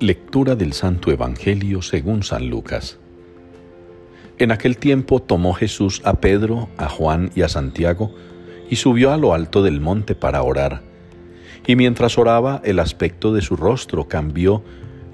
[0.00, 3.00] Lectura del Santo Evangelio según San Lucas.
[4.38, 8.14] En aquel tiempo tomó Jesús a Pedro, a Juan y a Santiago,
[8.70, 10.82] y subió a lo alto del monte para orar.
[11.66, 14.62] Y mientras oraba, el aspecto de su rostro cambió,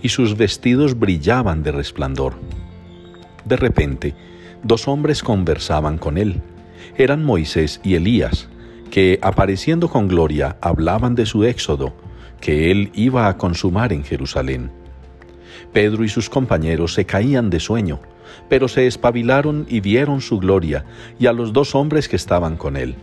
[0.03, 2.35] y sus vestidos brillaban de resplandor.
[3.47, 4.15] De repente,
[4.65, 6.43] dos hombres conversaban con él.
[6.99, 8.51] Eran Moisés y Elías,
[8.91, 11.95] que, apareciendo con gloria, hablaban de su éxodo,
[12.45, 14.71] que él iba a consumar en Jerusalén.
[15.73, 18.01] Pedro y sus compañeros se caían de sueño,
[18.51, 20.85] pero se espabilaron y vieron su gloria
[21.19, 22.97] y a los dos hombres que estaban con él.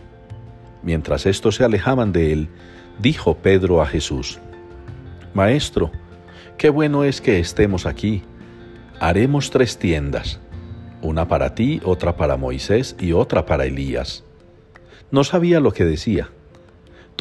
[0.84, 2.48] Mientras estos se alejaban de él,
[3.00, 4.38] dijo Pedro a Jesús,
[5.34, 5.90] Maestro,
[6.56, 8.22] qué bueno es que estemos aquí.
[9.00, 10.38] Haremos tres tiendas,
[11.02, 14.22] una para ti, otra para Moisés y otra para Elías.
[15.10, 16.30] No sabía lo que decía.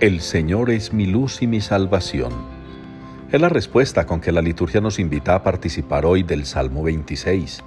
[0.00, 2.32] El Señor es mi luz y mi salvación.
[3.30, 7.62] Es la respuesta con que la liturgia nos invita a participar hoy del Salmo 26.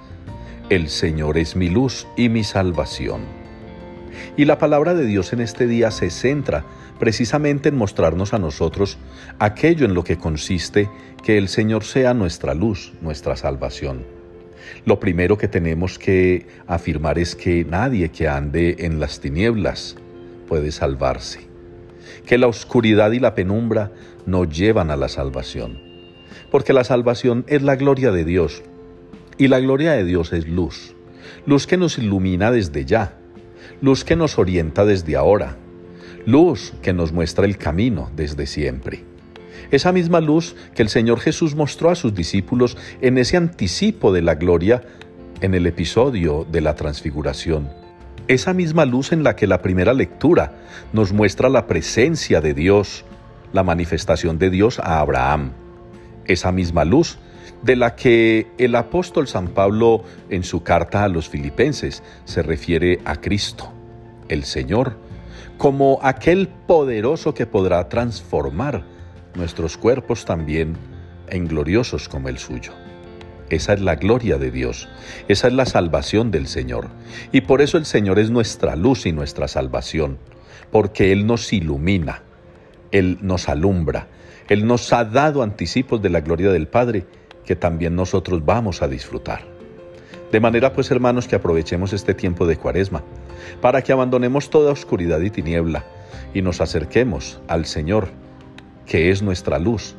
[0.68, 3.22] El Señor es mi luz y mi salvación.
[4.36, 6.66] Y la palabra de Dios en este día se centra
[6.98, 8.98] precisamente en mostrarnos a nosotros
[9.38, 10.90] aquello en lo que consiste
[11.24, 14.04] que el Señor sea nuestra luz, nuestra salvación.
[14.84, 19.96] Lo primero que tenemos que afirmar es que nadie que ande en las tinieblas
[20.46, 21.48] puede salvarse
[22.28, 23.90] que la oscuridad y la penumbra
[24.26, 25.80] no llevan a la salvación.
[26.50, 28.62] Porque la salvación es la gloria de Dios
[29.38, 30.94] y la gloria de Dios es luz,
[31.46, 33.16] luz que nos ilumina desde ya,
[33.80, 35.56] luz que nos orienta desde ahora,
[36.26, 39.04] luz que nos muestra el camino desde siempre.
[39.70, 44.20] Esa misma luz que el Señor Jesús mostró a sus discípulos en ese anticipo de
[44.20, 44.82] la gloria
[45.40, 47.87] en el episodio de la transfiguración
[48.28, 50.52] esa misma luz en la que la primera lectura
[50.92, 53.04] nos muestra la presencia de Dios,
[53.52, 55.52] la manifestación de Dios a Abraham.
[56.26, 57.18] Esa misma luz
[57.62, 63.00] de la que el apóstol San Pablo en su carta a los filipenses se refiere
[63.06, 63.72] a Cristo,
[64.28, 64.96] el Señor,
[65.56, 68.84] como aquel poderoso que podrá transformar
[69.34, 70.76] nuestros cuerpos también
[71.30, 72.72] en gloriosos como el suyo.
[73.50, 74.88] Esa es la gloria de Dios,
[75.28, 76.88] esa es la salvación del Señor.
[77.32, 80.18] Y por eso el Señor es nuestra luz y nuestra salvación,
[80.70, 82.22] porque Él nos ilumina,
[82.90, 84.08] Él nos alumbra,
[84.48, 87.06] Él nos ha dado anticipos de la gloria del Padre
[87.46, 89.40] que también nosotros vamos a disfrutar.
[90.30, 93.02] De manera pues hermanos que aprovechemos este tiempo de cuaresma,
[93.62, 95.86] para que abandonemos toda oscuridad y tiniebla
[96.34, 98.08] y nos acerquemos al Señor,
[98.84, 99.94] que es nuestra luz,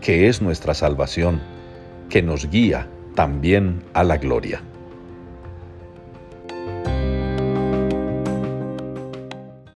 [0.00, 1.40] que es nuestra salvación
[2.08, 4.62] que nos guía también a la gloria.